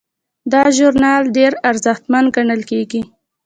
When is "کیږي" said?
2.71-3.01